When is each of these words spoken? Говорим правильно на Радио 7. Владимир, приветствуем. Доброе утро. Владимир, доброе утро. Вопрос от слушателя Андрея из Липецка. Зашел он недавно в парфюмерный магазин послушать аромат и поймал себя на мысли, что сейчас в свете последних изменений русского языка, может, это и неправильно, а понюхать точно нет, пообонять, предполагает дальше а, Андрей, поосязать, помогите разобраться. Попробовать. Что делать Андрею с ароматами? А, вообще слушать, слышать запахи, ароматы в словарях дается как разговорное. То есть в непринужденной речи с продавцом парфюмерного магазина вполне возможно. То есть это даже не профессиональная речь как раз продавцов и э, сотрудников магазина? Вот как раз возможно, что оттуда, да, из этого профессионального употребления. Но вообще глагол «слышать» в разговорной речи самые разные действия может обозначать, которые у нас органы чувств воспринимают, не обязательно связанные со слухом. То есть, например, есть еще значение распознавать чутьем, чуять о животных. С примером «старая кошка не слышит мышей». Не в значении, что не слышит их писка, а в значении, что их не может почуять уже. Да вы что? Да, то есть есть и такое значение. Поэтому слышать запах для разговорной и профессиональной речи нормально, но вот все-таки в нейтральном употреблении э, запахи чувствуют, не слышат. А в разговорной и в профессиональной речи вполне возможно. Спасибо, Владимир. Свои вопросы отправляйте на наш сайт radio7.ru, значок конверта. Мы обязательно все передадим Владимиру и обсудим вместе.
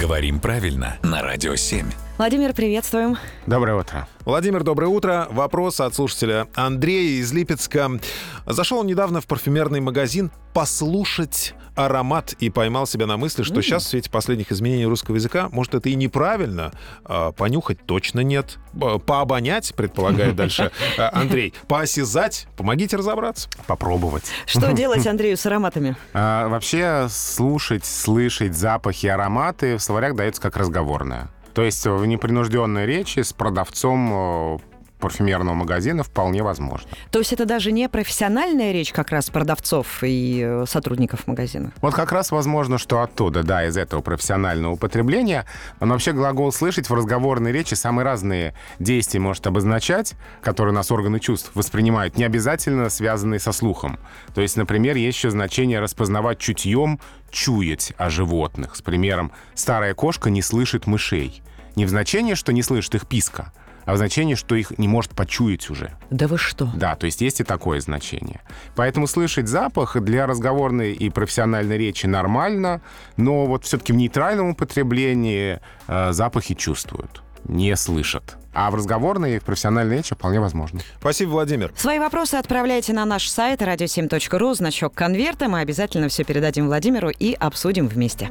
Говорим 0.00 0.40
правильно 0.40 0.98
на 1.02 1.22
Радио 1.22 1.54
7. 1.54 1.86
Владимир, 2.18 2.52
приветствуем. 2.52 3.16
Доброе 3.46 3.76
утро. 3.76 4.08
Владимир, 4.24 4.64
доброе 4.64 4.88
утро. 4.88 5.28
Вопрос 5.30 5.78
от 5.80 5.94
слушателя 5.94 6.48
Андрея 6.54 7.20
из 7.20 7.32
Липецка. 7.32 7.90
Зашел 8.46 8.78
он 8.78 8.86
недавно 8.86 9.20
в 9.20 9.26
парфюмерный 9.26 9.80
магазин 9.80 10.32
послушать 10.52 11.54
аромат 11.74 12.32
и 12.34 12.50
поймал 12.50 12.86
себя 12.86 13.06
на 13.06 13.16
мысли, 13.16 13.42
что 13.42 13.60
сейчас 13.62 13.84
в 13.84 13.88
свете 13.88 14.10
последних 14.10 14.52
изменений 14.52 14.86
русского 14.86 15.16
языка, 15.16 15.48
может, 15.50 15.74
это 15.74 15.88
и 15.88 15.94
неправильно, 15.94 16.72
а 17.04 17.32
понюхать 17.32 17.84
точно 17.86 18.20
нет, 18.20 18.58
пообонять, 19.06 19.74
предполагает 19.74 20.36
дальше 20.36 20.70
а, 20.98 21.10
Андрей, 21.12 21.54
поосязать, 21.68 22.46
помогите 22.56 22.96
разобраться. 22.96 23.48
Попробовать. 23.66 24.24
Что 24.46 24.72
делать 24.74 25.06
Андрею 25.06 25.36
с 25.36 25.46
ароматами? 25.46 25.96
А, 26.12 26.48
вообще 26.48 27.06
слушать, 27.10 27.84
слышать 27.84 28.56
запахи, 28.56 29.06
ароматы 29.06 29.76
в 29.76 29.82
словарях 29.82 30.16
дается 30.16 30.40
как 30.40 30.56
разговорное. 30.56 31.30
То 31.54 31.62
есть 31.62 31.86
в 31.86 32.04
непринужденной 32.04 32.84
речи 32.84 33.20
с 33.20 33.32
продавцом 33.32 34.60
парфюмерного 35.04 35.54
магазина 35.54 36.02
вполне 36.02 36.42
возможно. 36.42 36.88
То 37.10 37.18
есть 37.18 37.34
это 37.34 37.44
даже 37.44 37.72
не 37.72 37.90
профессиональная 37.90 38.72
речь 38.72 38.90
как 38.90 39.10
раз 39.10 39.28
продавцов 39.28 40.02
и 40.02 40.42
э, 40.42 40.64
сотрудников 40.66 41.26
магазина? 41.26 41.72
Вот 41.82 41.92
как 41.92 42.10
раз 42.10 42.30
возможно, 42.30 42.78
что 42.78 43.02
оттуда, 43.02 43.42
да, 43.42 43.66
из 43.66 43.76
этого 43.76 44.00
профессионального 44.00 44.72
употребления. 44.72 45.44
Но 45.78 45.88
вообще 45.88 46.12
глагол 46.12 46.50
«слышать» 46.52 46.88
в 46.88 46.94
разговорной 46.94 47.52
речи 47.52 47.74
самые 47.74 48.06
разные 48.06 48.54
действия 48.78 49.20
может 49.20 49.46
обозначать, 49.46 50.14
которые 50.40 50.72
у 50.72 50.76
нас 50.76 50.90
органы 50.90 51.20
чувств 51.20 51.50
воспринимают, 51.52 52.16
не 52.16 52.24
обязательно 52.24 52.88
связанные 52.88 53.40
со 53.40 53.52
слухом. 53.52 53.98
То 54.34 54.40
есть, 54.40 54.56
например, 54.56 54.96
есть 54.96 55.18
еще 55.18 55.28
значение 55.28 55.80
распознавать 55.80 56.38
чутьем, 56.38 56.98
чуять 57.30 57.92
о 57.98 58.08
животных. 58.08 58.74
С 58.74 58.80
примером 58.80 59.32
«старая 59.52 59.92
кошка 59.92 60.30
не 60.30 60.40
слышит 60.40 60.86
мышей». 60.86 61.42
Не 61.76 61.84
в 61.84 61.88
значении, 61.88 62.34
что 62.34 62.52
не 62.52 62.62
слышит 62.62 62.94
их 62.94 63.06
писка, 63.06 63.52
а 63.84 63.94
в 63.94 63.96
значении, 63.96 64.34
что 64.34 64.54
их 64.54 64.78
не 64.78 64.88
может 64.88 65.12
почуять 65.12 65.68
уже. 65.70 65.92
Да 66.10 66.28
вы 66.28 66.38
что? 66.38 66.70
Да, 66.74 66.94
то 66.96 67.06
есть 67.06 67.20
есть 67.20 67.40
и 67.40 67.44
такое 67.44 67.80
значение. 67.80 68.40
Поэтому 68.76 69.06
слышать 69.06 69.48
запах 69.48 70.00
для 70.00 70.26
разговорной 70.26 70.92
и 70.92 71.10
профессиональной 71.10 71.78
речи 71.78 72.06
нормально, 72.06 72.80
но 73.16 73.46
вот 73.46 73.64
все-таки 73.64 73.92
в 73.92 73.96
нейтральном 73.96 74.50
употреблении 74.50 75.60
э, 75.86 76.12
запахи 76.12 76.54
чувствуют, 76.54 77.22
не 77.44 77.74
слышат. 77.76 78.36
А 78.54 78.70
в 78.70 78.76
разговорной 78.76 79.36
и 79.36 79.38
в 79.40 79.44
профессиональной 79.44 79.96
речи 79.96 80.14
вполне 80.14 80.40
возможно. 80.40 80.80
Спасибо, 81.00 81.30
Владимир. 81.30 81.72
Свои 81.76 81.98
вопросы 81.98 82.36
отправляйте 82.36 82.92
на 82.92 83.04
наш 83.04 83.28
сайт 83.28 83.60
radio7.ru, 83.60 84.54
значок 84.54 84.94
конверта. 84.94 85.48
Мы 85.48 85.60
обязательно 85.60 86.08
все 86.08 86.22
передадим 86.22 86.66
Владимиру 86.66 87.10
и 87.10 87.34
обсудим 87.34 87.88
вместе. 87.88 88.30